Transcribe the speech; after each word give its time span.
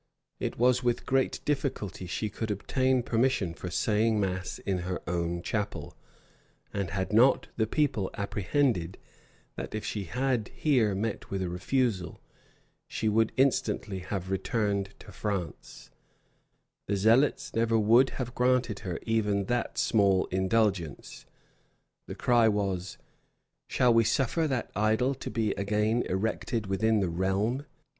It 0.39 0.57
was 0.57 0.81
with 0.81 1.05
great 1.05 1.41
difficulty 1.45 2.07
she 2.07 2.27
could 2.27 2.49
obtain 2.49 3.03
permission 3.03 3.53
for 3.53 3.69
saying 3.69 4.19
mass 4.19 4.57
in 4.57 4.79
her 4.79 4.99
own 5.07 5.43
chapel; 5.43 5.95
and 6.73 6.89
had 6.89 7.13
not 7.13 7.49
the 7.55 7.67
people 7.67 8.09
apprehended, 8.15 8.97
that 9.57 9.75
if 9.75 9.85
she 9.85 10.05
had 10.05 10.47
here 10.55 10.95
met 10.95 11.29
with 11.29 11.43
a 11.43 11.49
refusal, 11.49 12.19
she 12.87 13.07
would 13.07 13.31
instantly 13.37 13.99
have 13.99 14.31
returned 14.31 14.95
to 14.97 15.11
France, 15.11 15.91
the 16.87 16.95
zealots 16.95 17.53
never 17.53 17.77
would 17.77 18.09
have 18.17 18.33
granted 18.33 18.79
her 18.79 18.97
even 19.05 19.45
that 19.45 19.77
small 19.77 20.25
indulgence. 20.31 21.27
The 22.07 22.15
cry 22.15 22.47
was, 22.47 22.97
"Shall 23.67 23.93
we 23.93 24.03
suffer 24.03 24.47
that 24.47 24.71
idol 24.75 25.13
to 25.13 25.29
be 25.29 25.51
again 25.51 26.01
erected 26.09 26.65
within 26.65 27.01
the 27.01 27.09
realm?" 27.11 27.67